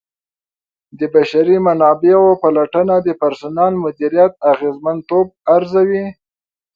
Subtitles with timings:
[0.99, 6.05] د بشري منابعو پلټنه د پرسونل مدیریت اغیزمنتوب ارزوي.